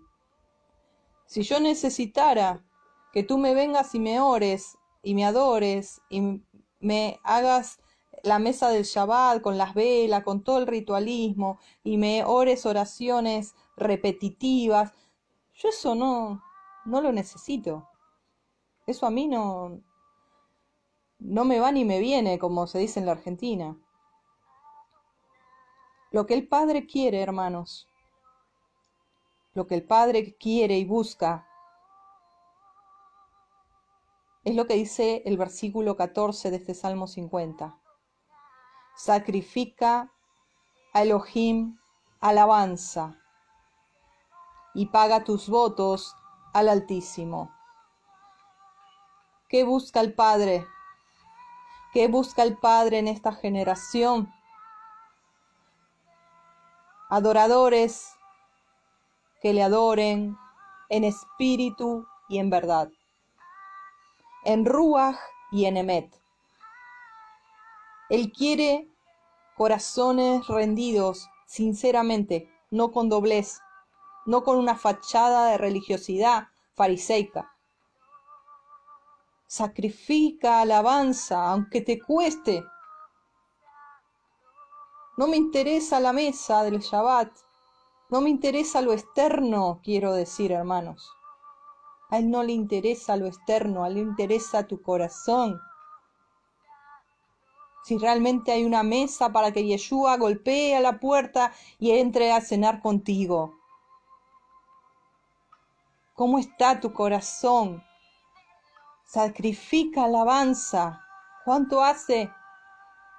Si 1.27 1.43
yo 1.43 1.61
necesitara 1.61 2.65
que 3.13 3.23
tú 3.23 3.39
me 3.39 3.55
vengas 3.55 3.95
y 3.95 4.01
me 4.01 4.21
ores 4.21 4.77
y 5.03 5.15
me 5.15 5.25
adores 5.25 6.03
y 6.11 6.43
me 6.81 7.21
hagas 7.25 7.81
la 8.23 8.39
mesa 8.39 8.69
del 8.69 8.85
Shabbat 8.85 9.41
con 9.41 9.59
las 9.59 9.75
velas, 9.75 10.23
con 10.23 10.43
todo 10.43 10.59
el 10.59 10.67
ritualismo 10.67 11.59
y 11.83 11.97
me 11.97 12.25
ores 12.25 12.67
oraciones 12.67 13.55
repetitivas, 13.77 14.93
yo 15.55 15.69
eso 15.69 15.95
no, 15.95 16.43
no 16.85 17.01
lo 17.01 17.13
necesito. 17.13 17.89
Eso 18.87 19.07
a 19.07 19.11
mí 19.11 19.29
no, 19.29 19.81
no 21.19 21.45
me 21.45 21.61
va 21.61 21.71
ni 21.73 21.85
me 21.85 22.01
viene, 22.01 22.39
como 22.39 22.67
se 22.67 22.79
dice 22.79 23.01
en 23.01 23.07
la 23.07 23.13
Argentina. 23.13 23.77
Lo 26.11 26.27
que 26.27 26.35
el 26.35 26.49
Padre 26.49 26.87
quiere, 26.87 27.23
hermanos, 27.23 27.89
lo 29.55 29.67
que 29.67 29.75
el 29.75 29.87
Padre 29.87 30.37
quiere 30.37 30.79
y 30.79 30.85
busca, 30.85 31.47
es 34.45 34.57
lo 34.57 34.67
que 34.67 34.75
dice 34.75 35.23
el 35.25 35.39
versículo 35.39 35.97
14 35.97 36.51
de 36.51 36.57
este 36.57 36.75
Salmo 36.75 37.07
50. 37.07 37.79
Sacrifica 38.97 40.13
a 40.93 41.03
Elohim 41.03 41.79
alabanza 42.21 43.19
y 44.75 44.87
paga 44.87 45.25
tus 45.25 45.49
votos 45.49 46.17
al 46.53 46.69
Altísimo. 46.69 47.62
¿Qué 49.53 49.65
busca 49.65 50.01
el 50.01 50.15
Padre? 50.15 50.67
¿Qué 51.93 52.09
busca 52.09 52.43
el 52.43 52.57
Padre 52.57 53.01
en 53.01 53.07
esta 53.07 53.35
generación? 53.35 54.33
Adoradores 57.11 58.15
que 59.43 59.53
le 59.53 59.63
adoren 59.63 60.39
en 60.89 61.05
espíritu 61.05 62.07
y 62.31 62.39
en 62.39 62.49
verdad, 62.49 62.89
en 64.45 64.65
Ruach 64.65 65.19
y 65.51 65.67
en 65.67 65.77
Emet. 65.77 66.19
Él 68.09 68.33
quiere 68.33 68.89
corazones 69.55 70.47
rendidos 70.47 71.29
sinceramente, 71.45 72.51
no 72.71 72.91
con 72.91 73.11
doblez, 73.11 73.61
no 74.25 74.45
con 74.45 74.57
una 74.57 74.77
fachada 74.77 75.51
de 75.51 75.59
religiosidad 75.59 76.49
fariseica 76.73 77.53
sacrifica 79.53 80.63
alabanza, 80.63 81.51
aunque 81.51 81.83
te 81.83 82.01
cueste. 82.01 82.65
No 85.19 85.27
me 85.27 85.37
interesa 85.37 86.01
la 86.01 86.15
mesa 86.15 86.63
del 86.63 86.79
Shabbat, 86.79 87.31
no 88.09 88.23
me 88.23 88.31
interesa 88.31 88.81
lo 88.81 88.95
externo, 88.95 89.81
quiero 89.85 90.15
decir, 90.15 90.53
hermanos. 90.53 91.07
A 92.09 92.17
él 92.17 92.31
no 92.31 92.43
le 92.43 92.53
interesa 92.53 93.15
lo 93.17 93.27
externo, 93.27 93.85
a 93.85 93.89
él 93.89 93.95
le 93.95 94.01
interesa 94.01 94.67
tu 94.67 94.81
corazón. 94.81 95.61
Si 97.85 97.99
realmente 97.99 98.53
hay 98.53 98.65
una 98.65 98.83
mesa 98.83 99.33
para 99.33 99.53
que 99.53 99.67
Yeshua 99.67 100.17
golpee 100.17 100.75
a 100.77 100.81
la 100.81 100.99
puerta 100.99 101.53
y 101.79 101.91
entre 101.91 102.33
a 102.33 102.41
cenar 102.41 102.81
contigo. 102.81 103.53
¿Cómo 106.15 106.39
está 106.39 106.81
tu 106.81 106.95
corazón? 106.95 107.83
Sacrifica 109.13 110.05
alabanza. 110.05 111.05
¿Cuánto 111.45 111.85
hace 111.85 112.33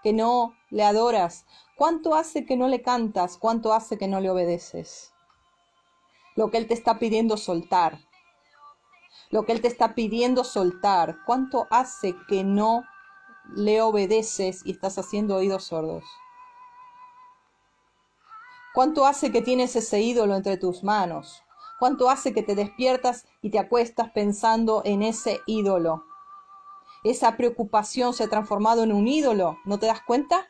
que 0.01 0.11
no 0.11 0.55
le 0.71 0.83
adoras? 0.83 1.45
¿Cuánto 1.75 2.15
hace 2.15 2.47
que 2.47 2.57
no 2.57 2.67
le 2.67 2.81
cantas? 2.81 3.37
¿Cuánto 3.37 3.73
hace 3.73 3.99
que 3.99 4.07
no 4.07 4.19
le 4.19 4.31
obedeces? 4.31 5.13
Lo 6.35 6.49
que 6.49 6.57
Él 6.57 6.67
te 6.67 6.73
está 6.73 6.97
pidiendo 6.97 7.37
soltar. 7.37 7.99
Lo 9.29 9.45
que 9.45 9.51
Él 9.51 9.61
te 9.61 9.67
está 9.67 9.93
pidiendo 9.93 10.43
soltar. 10.43 11.17
¿Cuánto 11.27 11.67
hace 11.69 12.15
que 12.27 12.43
no 12.43 12.83
le 13.55 13.83
obedeces 13.83 14.65
y 14.65 14.71
estás 14.71 14.97
haciendo 14.97 15.35
oídos 15.35 15.65
sordos? 15.65 16.05
¿Cuánto 18.73 19.05
hace 19.05 19.31
que 19.31 19.43
tienes 19.43 19.75
ese 19.75 20.01
ídolo 20.01 20.35
entre 20.35 20.57
tus 20.57 20.83
manos? 20.83 21.42
¿Cuánto 21.83 22.09
hace 22.09 22.33
que 22.33 22.43
te 22.43 22.55
despiertas 22.55 23.25
y 23.41 23.49
te 23.49 23.59
acuestas 23.59 24.09
pensando 24.11 24.83
en 24.85 25.03
ese 25.03 25.41
ídolo? 25.47 26.05
Esa 27.03 27.35
preocupación 27.35 28.13
se 28.13 28.23
ha 28.23 28.29
transformado 28.29 28.83
en 28.83 28.93
un 28.93 29.05
ídolo, 29.05 29.57
¿no 29.65 29.77
te 29.77 29.87
das 29.87 30.01
cuenta? 30.01 30.47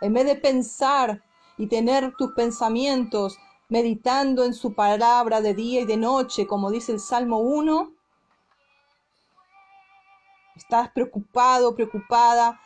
En 0.00 0.12
vez 0.12 0.24
de 0.26 0.34
pensar 0.34 1.22
y 1.56 1.68
tener 1.68 2.16
tus 2.16 2.32
pensamientos 2.32 3.38
meditando 3.68 4.44
en 4.44 4.54
su 4.54 4.74
palabra 4.74 5.40
de 5.40 5.54
día 5.54 5.82
y 5.82 5.84
de 5.84 5.98
noche, 5.98 6.48
como 6.48 6.72
dice 6.72 6.90
el 6.90 6.98
Salmo 6.98 7.38
1, 7.38 7.92
estás 10.56 10.90
preocupado, 10.90 11.76
preocupada, 11.76 12.60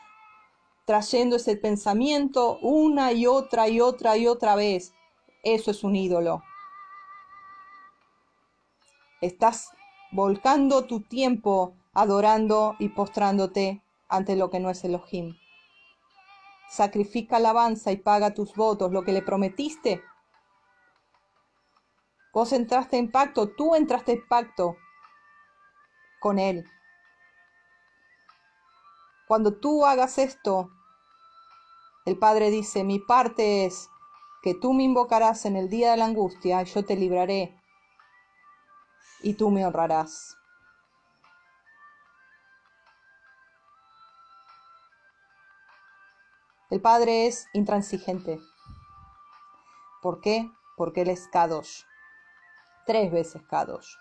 trayendo 0.87 1.37
ese 1.37 1.55
pensamiento 1.55 2.59
una 2.61 3.12
y 3.12 3.26
otra 3.26 3.69
y 3.69 3.79
otra 3.79 4.17
y 4.17 4.26
otra 4.26 4.55
vez. 4.55 4.95
Eso 5.43 5.71
es 5.71 5.85
un 5.85 5.97
ídolo. 5.97 6.43
Estás 9.23 9.71
volcando 10.11 10.85
tu 10.87 11.00
tiempo 11.00 11.76
adorando 11.95 12.75
y 12.81 12.88
postrándote 12.88 13.81
ante 14.09 14.35
lo 14.35 14.50
que 14.50 14.59
no 14.59 14.69
es 14.69 14.83
Elohim. 14.83 15.37
Sacrifica 16.69 17.37
alabanza 17.37 17.93
y 17.93 17.99
paga 17.99 18.35
tus 18.35 18.57
votos, 18.57 18.91
lo 18.91 19.05
que 19.05 19.12
le 19.12 19.23
prometiste. 19.23 20.02
Vos 22.35 22.52
entraste 22.52 22.99
en 22.99 23.12
pacto, 23.12 23.50
tú 23.50 23.76
entraste 23.76 24.12
en 24.12 24.26
pacto 24.26 24.76
con 26.19 26.41
Él. 26.41 26.64
Cuando 29.29 29.55
tú 29.55 29.87
hagas 29.87 30.19
esto, 30.19 30.69
el 32.07 32.19
Padre 32.19 32.50
dice, 32.50 32.83
mi 32.83 32.99
parte 32.99 33.67
es 33.67 33.88
que 34.43 34.55
tú 34.55 34.73
me 34.73 34.83
invocarás 34.83 35.45
en 35.47 35.55
el 35.55 35.69
día 35.69 35.93
de 35.93 35.99
la 35.99 36.07
angustia 36.07 36.61
y 36.62 36.64
yo 36.64 36.85
te 36.85 36.97
libraré 36.97 37.62
y 39.23 39.35
tú 39.35 39.50
me 39.50 39.64
honrarás. 39.67 40.37
El 46.71 46.81
Padre 46.81 47.26
es 47.26 47.47
intransigente. 47.52 48.41
¿Por 50.00 50.21
qué? 50.21 50.50
Porque 50.76 51.02
Él 51.02 51.11
es 51.11 51.29
Kadosh. 51.29 51.85
Tres 52.87 53.12
veces 53.12 53.43
Kadosh. 53.43 53.95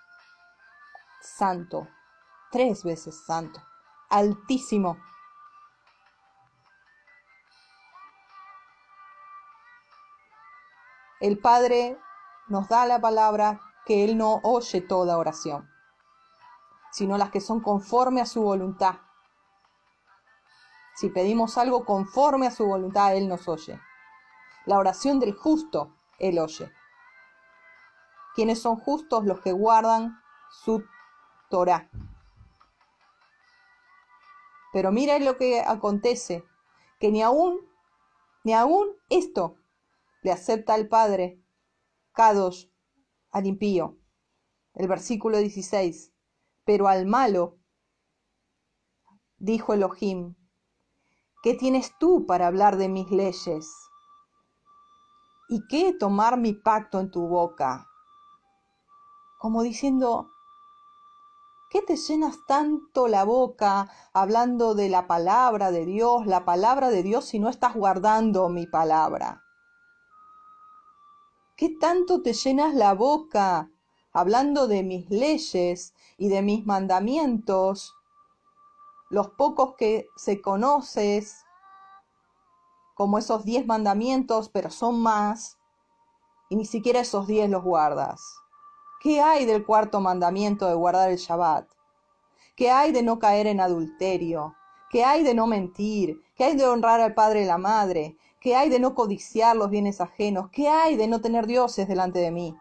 Santo. 1.22 1.88
Tres 2.50 2.84
veces 2.84 3.24
santo. 3.26 3.62
Altísimo. 4.10 4.98
El 11.20 11.38
Padre 11.40 12.00
nos 12.48 12.68
da 12.68 12.86
la 12.86 13.00
palabra 13.00 13.60
que 13.86 14.04
Él 14.04 14.18
no 14.18 14.40
oye 14.44 14.82
toda 14.82 15.18
oración, 15.18 15.70
sino 16.92 17.18
las 17.18 17.32
que 17.32 17.42
son 17.42 17.62
conforme 17.62 18.22
a 18.22 18.26
su 18.26 18.42
voluntad. 18.42 18.96
Si 20.96 21.10
pedimos 21.10 21.58
algo 21.58 21.86
conforme 21.86 22.48
a 22.48 22.52
su 22.52 22.66
voluntad, 22.66 23.16
Él 23.16 23.28
nos 23.28 23.48
oye. 23.48 23.80
La 24.66 24.78
oración 24.78 25.20
del 25.20 25.34
justo, 25.34 25.96
Él 26.20 26.38
oye. 26.38 26.72
¿Quiénes 28.36 28.62
son 28.62 28.76
justos? 28.78 29.26
Los 29.26 29.42
que 29.42 29.52
guardan 29.52 30.22
su 30.50 30.84
Torah. 31.50 31.90
Pero 34.72 34.92
mira 34.92 35.20
lo 35.20 35.38
que 35.38 35.62
acontece, 35.62 36.46
que 37.00 37.12
ni 37.12 37.22
aún, 37.22 37.60
ni 38.44 38.54
aún 38.54 38.88
esto 39.10 39.56
le 40.22 40.32
acepta 40.32 40.74
al 40.74 40.88
Padre, 40.88 41.42
Kadosh, 42.14 42.71
al 43.32 43.46
impío. 43.46 43.98
El 44.74 44.88
versículo 44.88 45.38
16. 45.38 46.14
Pero 46.64 46.88
al 46.88 47.06
malo, 47.06 47.58
dijo 49.38 49.74
Elohim, 49.74 50.36
¿qué 51.42 51.56
tienes 51.56 51.98
tú 51.98 52.26
para 52.26 52.48
hablar 52.48 52.78
de 52.78 52.88
mis 52.88 53.10
leyes? 53.10 53.68
¿Y 55.50 55.66
qué 55.68 55.94
tomar 55.94 56.38
mi 56.38 56.54
pacto 56.54 57.00
en 57.00 57.12
tu 57.12 57.28
boca? 57.28 57.88
Como 59.40 59.64
diciendo, 59.64 60.30
¿qué 61.72 61.82
te 61.82 61.98
llenas 61.98 62.38
tanto 62.46 63.08
la 63.08 63.24
boca 63.24 63.90
hablando 64.14 64.76
de 64.76 64.88
la 64.88 65.08
palabra 65.08 65.72
de 65.72 65.86
Dios, 65.86 66.28
la 66.28 66.46
palabra 66.46 66.90
de 66.90 67.02
Dios 67.02 67.26
si 67.26 67.40
no 67.40 67.50
estás 67.50 67.74
guardando 67.74 68.48
mi 68.50 68.68
palabra? 68.68 69.44
¿Qué 71.62 71.70
tanto 71.70 72.24
te 72.24 72.34
llenas 72.34 72.74
la 72.74 72.96
boca 72.96 73.70
hablando 74.14 74.66
de 74.66 74.82
mis 74.82 75.08
leyes 75.12 75.94
y 76.18 76.28
de 76.28 76.42
mis 76.42 76.66
mandamientos? 76.66 77.96
Los 79.12 79.30
pocos 79.30 79.76
que 79.76 80.08
se 80.16 80.42
conoces, 80.42 81.46
como 82.96 83.20
esos 83.20 83.46
diez 83.46 83.68
mandamientos, 83.68 84.50
pero 84.50 84.72
son 84.72 85.04
más, 85.04 85.60
y 86.50 86.56
ni 86.56 86.66
siquiera 86.66 87.02
esos 87.02 87.28
diez 87.28 87.48
los 87.48 87.64
guardas. 87.64 88.24
¿Qué 89.00 89.22
hay 89.22 89.46
del 89.46 89.64
cuarto 89.64 90.02
mandamiento 90.02 90.66
de 90.66 90.74
guardar 90.74 91.12
el 91.12 91.18
Shabbat? 91.18 91.70
¿Qué 92.56 92.72
hay 92.72 92.92
de 92.92 93.04
no 93.04 93.20
caer 93.20 93.46
en 93.46 93.60
adulterio? 93.60 94.56
¿Qué 94.90 95.06
hay 95.06 95.22
de 95.24 95.36
no 95.36 95.46
mentir? 95.46 96.24
¿Qué 96.36 96.44
hay 96.44 96.56
de 96.56 96.66
honrar 96.66 97.02
al 97.02 97.14
padre 97.14 97.44
y 97.44 97.46
la 97.46 97.60
madre? 97.60 98.18
¿Qué 98.42 98.56
hay 98.56 98.70
de 98.70 98.80
no 98.80 98.96
codiciar 98.96 99.56
los 99.56 99.70
bienes 99.70 100.02
ajenos? 100.02 100.50
¿Qué 100.52 100.68
hay 100.68 100.98
de 100.98 101.08
no 101.08 101.22
tener 101.22 101.46
dioses 101.46 101.88
delante 101.88 102.18
de 102.18 102.32
mí? 102.32 102.58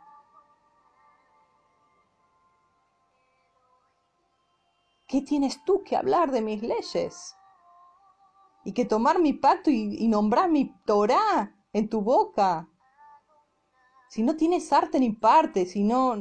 ¿Qué 5.08 5.22
tienes 5.22 5.64
tú 5.64 5.82
que 5.82 5.96
hablar 5.96 6.32
de 6.32 6.42
mis 6.42 6.62
leyes? 6.62 7.34
Y 8.62 8.74
que 8.74 8.84
tomar 8.84 9.20
mi 9.20 9.32
pacto 9.32 9.70
y, 9.70 10.06
nombrar 10.06 10.50
mi 10.50 10.70
Torah 10.84 11.56
en 11.72 11.88
tu 11.88 12.02
boca. 12.02 12.68
Si 14.10 14.22
no 14.22 14.36
tienes 14.36 14.70
arte 14.74 15.00
ni 15.00 15.12
parte, 15.12 15.64
si 15.64 15.82
no, 15.82 16.14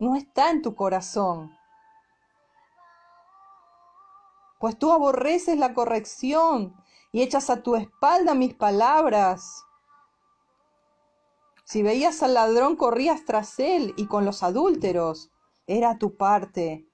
no 0.00 0.16
está 0.16 0.50
en 0.50 0.60
tu 0.60 0.74
corazón. 0.74 1.56
Pues 4.58 4.76
tú 4.76 4.90
aborreces 4.90 5.56
la 5.56 5.72
corrección 5.72 6.81
y 7.12 7.22
echas 7.22 7.50
a 7.50 7.62
tu 7.62 7.76
espalda 7.76 8.34
mis 8.34 8.54
palabras. 8.54 9.64
Si 11.64 11.82
veías 11.82 12.22
al 12.22 12.34
ladrón, 12.34 12.76
corrías 12.76 13.24
tras 13.24 13.60
él 13.60 13.94
y 13.96 14.06
con 14.06 14.24
los 14.24 14.42
adúlteros. 14.42 15.30
Era 15.66 15.98
tu 15.98 16.16
parte. 16.16 16.88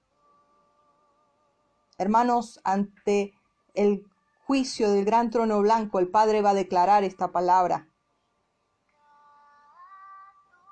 Hermanos, 1.97 2.59
ante 2.63 3.33
el 3.73 4.05
juicio 4.45 4.91
del 4.91 5.05
gran 5.05 5.31
trono 5.31 5.61
blanco, 5.61 5.99
el 5.99 6.09
Padre 6.09 6.41
va 6.41 6.51
a 6.51 6.53
declarar 6.53 7.03
esta 7.03 7.31
palabra. 7.31 7.87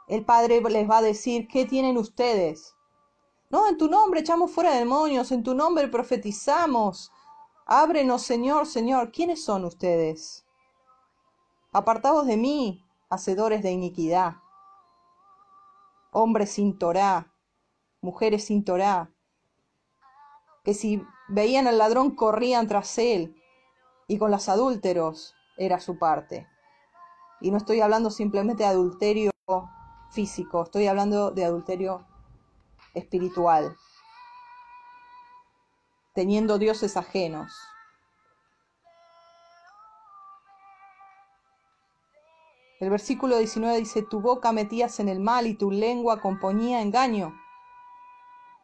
El 0.08 0.24
Padre 0.24 0.62
les 0.62 0.90
va 0.90 1.00
a 1.00 1.02
decir, 1.02 1.48
¿qué 1.48 1.66
tienen 1.66 1.98
ustedes? 1.98 2.76
No, 3.50 3.68
en 3.68 3.78
tu 3.78 3.90
nombre 3.90 4.22
echamos 4.22 4.52
fuera 4.52 4.72
demonios, 4.72 5.32
en 5.32 5.44
tu 5.44 5.54
nombre 5.54 5.88
profetizamos, 5.88 7.12
Ábrenos, 7.70 8.22
Señor, 8.22 8.66
Señor, 8.66 9.12
¿quiénes 9.12 9.44
son 9.44 9.66
ustedes? 9.66 10.46
Apartados 11.74 12.26
de 12.26 12.38
mí, 12.38 12.82
hacedores 13.10 13.62
de 13.62 13.72
iniquidad. 13.72 14.38
Hombres 16.14 16.52
sin 16.54 16.80
Torá, 16.80 17.34
mujeres 18.00 18.46
sin 18.46 18.64
Torá, 18.64 19.12
que 20.64 20.74
si 20.74 21.04
veían 21.28 21.68
al 21.68 21.78
ladrón 21.78 22.16
corrían 22.16 22.68
tras 22.68 22.98
él, 23.00 23.36
y 24.08 24.18
con 24.18 24.32
los 24.32 24.48
adúlteros 24.48 25.36
era 25.58 25.82
su 25.82 26.00
parte. 26.00 26.48
Y 27.42 27.52
no 27.52 27.58
estoy 27.58 27.82
hablando 27.82 28.12
simplemente 28.12 28.64
de 28.64 28.70
adulterio 28.70 29.32
físico, 30.12 30.64
estoy 30.64 30.88
hablando 30.88 31.32
de 31.32 31.44
adulterio 31.44 32.08
espiritual 32.94 33.76
teniendo 36.18 36.58
dioses 36.58 36.98
ajenos. 36.98 37.54
El 42.80 42.90
versículo 42.90 43.38
19 43.38 43.78
dice, 43.78 44.02
tu 44.02 44.20
boca 44.20 44.52
metías 44.52 45.00
en 45.00 45.10
el 45.10 45.20
mal 45.20 45.46
y 45.46 45.54
tu 45.54 45.70
lengua 45.70 46.20
componía 46.20 46.82
engaño. 46.82 47.40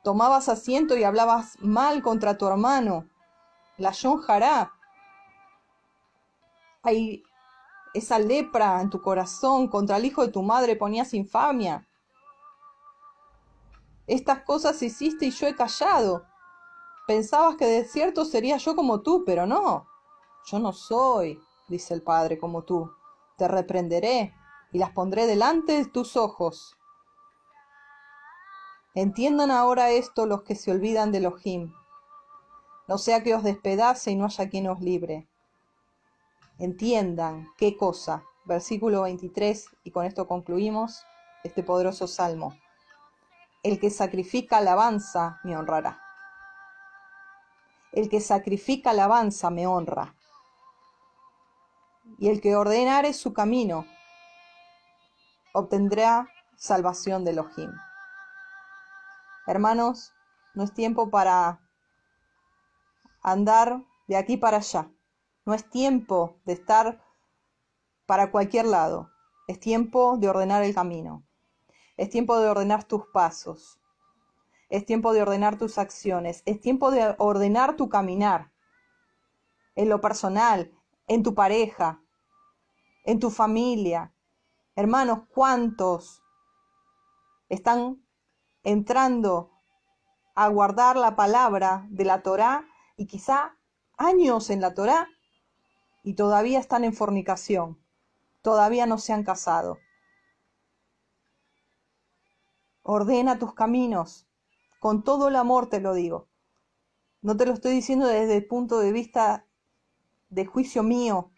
Tomabas 0.04 0.50
asiento 0.50 0.98
y 0.98 1.04
hablabas 1.04 1.60
mal 1.60 2.02
contra 2.02 2.40
tu 2.40 2.48
hermano. 2.48 3.08
La 3.78 3.92
yonjará. 3.92 4.74
Hay 6.82 7.22
esa 7.94 8.18
lepra 8.18 8.82
en 8.82 8.90
tu 8.90 9.00
corazón, 9.00 9.68
contra 9.68 9.98
el 9.98 10.06
hijo 10.06 10.26
de 10.26 10.32
tu 10.32 10.42
madre 10.42 10.76
ponías 10.76 11.14
infamia. 11.14 11.88
Estas 14.08 14.40
cosas 14.40 14.82
hiciste 14.82 15.28
y 15.28 15.30
yo 15.30 15.46
he 15.46 15.54
callado. 15.54 16.33
Pensabas 17.06 17.58
que 17.58 17.66
de 17.66 17.84
cierto 17.84 18.24
sería 18.24 18.58
yo 18.58 18.76
como 18.76 19.02
tú, 19.02 19.24
pero 19.26 19.46
no. 19.46 19.88
Yo 20.46 20.60
no 20.60 20.72
soy, 20.72 21.42
dice 21.68 21.94
el 21.94 22.02
Padre, 22.02 22.38
como 22.38 22.64
tú. 22.64 22.92
Te 23.38 23.48
reprenderé 23.48 24.34
y 24.72 24.78
las 24.78 24.92
pondré 24.92 25.28
delante 25.28 25.74
de 25.74 25.86
tus 25.86 26.16
ojos. 26.16 26.78
Entiendan 28.96 29.52
ahora 29.52 29.92
esto 29.92 30.26
los 30.26 30.44
que 30.44 30.56
se 30.56 30.72
olvidan 30.72 31.12
de 31.12 31.18
Elohim. 31.18 31.74
No 32.88 32.98
sea 32.98 33.24
que 33.24 33.34
os 33.34 33.44
despedace 33.44 34.12
y 34.12 34.16
no 34.16 34.26
haya 34.26 34.50
quien 34.50 34.68
os 34.70 34.80
libre. 34.82 35.28
Entiendan 36.60 37.48
qué 37.58 37.76
cosa. 37.76 38.24
Versículo 38.46 39.04
23, 39.04 39.68
y 39.84 39.92
con 39.92 40.06
esto 40.06 40.28
concluimos 40.28 41.06
este 41.44 41.64
poderoso 41.64 42.08
salmo. 42.08 42.54
El 43.64 43.80
que 43.80 43.90
sacrifica 43.90 44.58
alabanza 44.58 45.40
me 45.44 45.58
honrará. 45.58 46.03
El 47.94 48.10
que 48.10 48.20
sacrifica 48.22 48.90
alabanza 48.90 49.52
me 49.52 49.68
honra. 49.68 50.16
Y 52.18 52.30
el 52.30 52.42
que 52.42 52.56
ordenare 52.56 53.14
su 53.14 53.34
camino 53.34 53.86
obtendrá 55.54 56.28
salvación 56.58 57.24
de 57.24 57.32
Elohim. 57.32 57.72
Hermanos, 59.46 60.12
no 60.56 60.64
es 60.64 60.74
tiempo 60.74 61.12
para 61.12 61.62
andar 63.22 63.84
de 64.08 64.18
aquí 64.18 64.38
para 64.38 64.58
allá. 64.58 64.90
No 65.46 65.54
es 65.54 65.70
tiempo 65.70 66.40
de 66.46 66.54
estar 66.54 67.00
para 68.08 68.32
cualquier 68.32 68.66
lado. 68.66 69.12
Es 69.48 69.60
tiempo 69.60 70.18
de 70.18 70.30
ordenar 70.30 70.64
el 70.64 70.74
camino. 70.74 71.28
Es 71.96 72.10
tiempo 72.10 72.40
de 72.40 72.50
ordenar 72.50 72.86
tus 72.86 73.04
pasos. 73.14 73.80
Es 74.74 74.88
tiempo 74.88 75.14
de 75.14 75.22
ordenar 75.22 75.60
tus 75.60 75.78
acciones. 75.78 76.42
Es 76.48 76.60
tiempo 76.60 76.90
de 76.90 77.14
ordenar 77.20 77.76
tu 77.76 77.90
caminar. 77.90 78.52
En 79.76 79.88
lo 79.88 80.02
personal, 80.02 80.74
en 81.06 81.22
tu 81.22 81.36
pareja, 81.36 82.02
en 83.06 83.20
tu 83.20 83.30
familia. 83.30 84.16
Hermanos, 84.76 85.28
¿cuántos 85.32 86.24
están 87.50 88.04
entrando 88.64 89.52
a 90.34 90.48
guardar 90.48 90.96
la 90.96 91.16
palabra 91.16 91.86
de 91.92 92.06
la 92.06 92.24
Torá 92.24 92.66
y 92.98 93.06
quizá 93.06 93.56
años 93.96 94.50
en 94.50 94.60
la 94.60 94.74
Torá 94.74 95.08
y 96.02 96.16
todavía 96.16 96.58
están 96.58 96.84
en 96.84 96.96
fornicación, 96.96 97.80
todavía 98.42 98.88
no 98.88 98.98
se 98.98 99.14
han 99.14 99.24
casado? 99.24 99.78
Ordena 102.82 103.38
tus 103.38 103.54
caminos, 103.54 104.28
con 104.84 105.02
todo 105.02 105.30
el 105.30 105.38
amor 105.38 105.70
te 105.70 105.80
lo 105.80 105.94
digo. 105.94 106.28
No 107.22 107.38
te 107.38 107.46
lo 107.46 107.54
estoy 107.54 107.72
diciendo 107.72 108.06
desde 108.06 108.36
el 108.36 108.46
punto 108.46 108.80
de 108.80 108.92
vista 108.92 109.48
de 110.28 110.46
juicio 110.46 110.84
mío. 110.84 111.32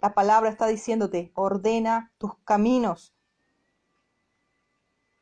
La 0.00 0.14
palabra 0.14 0.48
está 0.48 0.68
diciéndote, 0.68 1.32
ordena 1.34 2.12
tus 2.18 2.36
caminos 2.44 3.12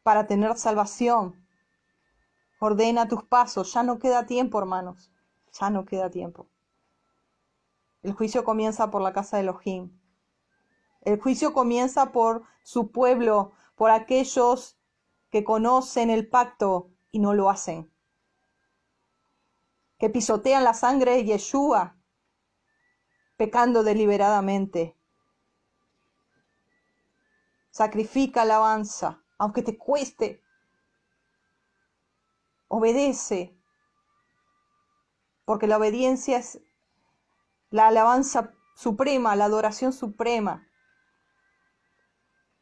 para 0.02 0.26
tener 0.26 0.58
salvación. 0.58 1.46
Ordena 2.60 3.08
tus 3.08 3.24
pasos. 3.24 3.72
Ya 3.72 3.82
no 3.82 3.98
queda 3.98 4.26
tiempo, 4.26 4.58
hermanos. 4.58 5.10
Ya 5.58 5.70
no 5.70 5.86
queda 5.86 6.10
tiempo. 6.10 6.50
El 8.02 8.12
juicio 8.12 8.44
comienza 8.44 8.90
por 8.90 9.00
la 9.00 9.14
casa 9.14 9.38
de 9.38 9.44
Elohim. 9.44 9.98
El 11.00 11.18
juicio 11.18 11.54
comienza 11.54 12.12
por 12.12 12.42
su 12.64 12.92
pueblo, 12.92 13.52
por 13.76 13.90
aquellos 13.90 14.78
que 15.30 15.42
conocen 15.42 16.10
el 16.10 16.28
pacto 16.28 16.91
y 17.12 17.18
no 17.18 17.34
lo 17.34 17.50
hacen, 17.50 17.92
que 19.98 20.10
pisotean 20.10 20.64
la 20.64 20.74
sangre 20.74 21.12
de 21.12 21.24
Yeshua, 21.24 21.96
pecando 23.36 23.84
deliberadamente. 23.84 24.96
Sacrifica 27.70 28.42
alabanza, 28.42 29.22
aunque 29.38 29.62
te 29.62 29.78
cueste. 29.78 30.42
Obedece, 32.68 33.56
porque 35.44 35.66
la 35.66 35.76
obediencia 35.76 36.38
es 36.38 36.60
la 37.70 37.88
alabanza 37.88 38.54
suprema, 38.74 39.36
la 39.36 39.44
adoración 39.44 39.92
suprema. 39.92 40.66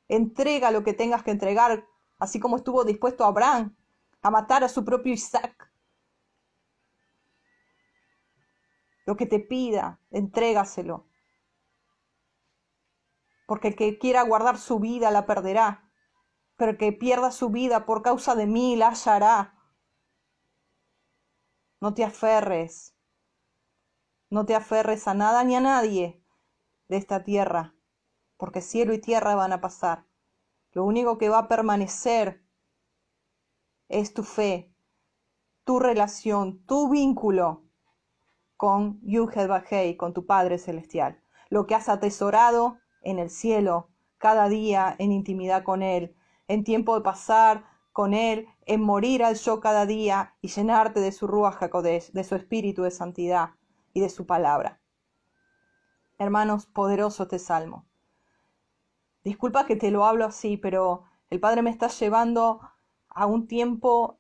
Entrega 0.09 0.73
lo 0.73 0.83
que 0.83 0.93
tengas 0.93 1.23
que 1.23 1.31
entregar 1.31 1.87
así 2.19 2.41
como 2.41 2.57
estuvo 2.57 2.85
dispuesto 2.85 3.25
Abraham 3.25 3.77
a 4.23 4.31
matar 4.31 4.65
a 4.65 4.69
su 4.69 4.85
propio 4.85 5.13
Isaac. 5.13 5.73
Lo 9.07 9.17
que 9.17 9.27
te 9.27 9.41
pida, 9.41 10.01
entrégaselo. 10.11 11.07
Porque 13.47 13.69
el 13.69 13.77
que 13.77 13.99
quiera 13.99 14.23
guardar 14.23 14.59
su 14.59 14.79
vida 14.79 15.11
la 15.11 15.27
perderá, 15.27 15.91
pero 16.57 16.73
el 16.73 16.79
que 16.79 16.93
pierda 16.93 17.33
su 17.33 17.51
vida 17.51 17.87
por 17.87 18.03
causa 18.03 18.35
de 18.35 18.47
mí 18.47 18.77
la 18.77 18.89
hallará. 18.89 19.55
No 21.81 21.95
te 21.95 22.05
aferres, 22.05 22.95
no 24.29 24.45
te 24.45 24.55
aferres 24.55 25.09
a 25.09 25.15
nada 25.15 25.43
ni 25.45 25.57
a 25.57 25.61
nadie 25.61 26.23
de 26.89 26.97
esta 26.99 27.25
tierra, 27.25 27.75
porque 28.37 28.61
cielo 28.61 28.93
y 28.93 29.01
tierra 29.01 29.35
van 29.35 29.53
a 29.53 29.61
pasar 29.61 30.11
lo 30.73 30.85
único 30.85 31.19
que 31.19 31.29
va 31.29 31.39
a 31.39 31.49
permanecer 31.49 32.45
es 33.91 34.15
tu 34.15 34.23
fe, 34.23 34.73
tu 35.65 35.79
relación, 35.81 36.65
tu 36.65 36.89
vínculo 36.89 37.65
con 38.57 39.01
Yuhel 39.03 39.49
Bajei, 39.49 39.97
con 39.97 40.15
tu 40.15 40.27
Padre 40.27 40.59
Celestial. 40.59 41.21
Lo 41.49 41.67
que 41.67 41.75
has 41.75 41.89
atesorado 41.89 42.79
en 43.03 43.19
el 43.19 43.31
cielo, 43.31 43.91
cada 44.19 44.49
día 44.49 44.95
en 44.99 45.13
intimidad 45.13 45.65
con 45.65 45.83
Él, 45.83 46.15
en 46.47 46.63
tiempo 46.63 46.95
de 46.95 47.03
pasar 47.03 47.65
con 47.93 48.15
Él, 48.15 48.47
en 48.65 48.81
morir 48.81 49.25
al 49.25 49.35
yo 49.35 49.61
cada 49.61 49.87
día 49.87 50.35
y 50.41 50.49
llenarte 50.49 51.01
de 51.01 51.11
su 51.11 51.27
Ruach 51.27 51.61
HaKodesh, 51.61 52.13
de 52.13 52.25
su 52.25 52.37
espíritu 52.37 52.83
de 52.83 52.93
santidad 52.93 53.51
y 53.93 54.01
de 54.01 54.09
su 54.09 54.25
palabra. 54.25 54.81
Hermanos, 56.19 56.67
poderoso 56.67 57.25
este 57.25 57.41
salmo. 57.41 57.87
Disculpa 59.25 59.67
que 59.67 59.75
te 59.75 59.91
lo 59.91 60.05
hablo 60.05 60.27
así, 60.27 60.57
pero 60.57 61.05
el 61.29 61.41
Padre 61.41 61.63
me 61.63 61.71
está 61.71 61.89
llevando 61.89 62.61
a 63.11 63.27
un 63.27 63.47
tiempo 63.47 64.19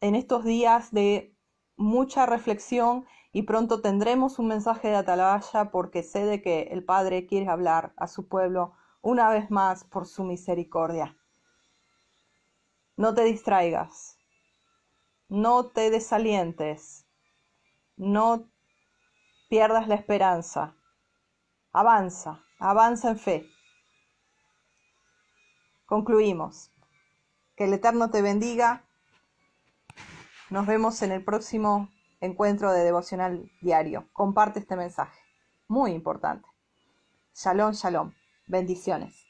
en 0.00 0.14
estos 0.14 0.44
días 0.44 0.92
de 0.92 1.34
mucha 1.76 2.26
reflexión 2.26 3.06
y 3.32 3.42
pronto 3.42 3.82
tendremos 3.82 4.38
un 4.38 4.48
mensaje 4.48 4.88
de 4.88 4.96
atalaya 4.96 5.70
porque 5.70 6.02
sé 6.02 6.24
de 6.24 6.40
que 6.40 6.62
el 6.72 6.84
Padre 6.84 7.26
quiere 7.26 7.48
hablar 7.48 7.92
a 7.96 8.06
su 8.06 8.28
pueblo 8.28 8.72
una 9.02 9.28
vez 9.30 9.50
más 9.50 9.84
por 9.84 10.06
su 10.06 10.24
misericordia. 10.24 11.16
No 12.96 13.14
te 13.14 13.24
distraigas, 13.24 14.18
no 15.28 15.66
te 15.66 15.90
desalientes, 15.90 17.06
no 17.96 18.48
pierdas 19.50 19.86
la 19.86 19.96
esperanza. 19.96 20.74
Avanza, 21.72 22.40
avanza 22.58 23.10
en 23.10 23.18
fe. 23.18 23.46
Concluimos. 25.84 26.72
Que 27.56 27.64
el 27.64 27.72
Eterno 27.72 28.10
te 28.10 28.22
bendiga. 28.22 28.84
Nos 30.50 30.66
vemos 30.66 31.00
en 31.02 31.10
el 31.10 31.24
próximo 31.24 31.88
encuentro 32.20 32.72
de 32.72 32.84
devocional 32.84 33.50
diario. 33.60 34.08
Comparte 34.12 34.60
este 34.60 34.76
mensaje. 34.76 35.18
Muy 35.66 35.92
importante. 35.92 36.46
Shalom, 37.34 37.72
shalom. 37.72 38.12
Bendiciones. 38.46 39.25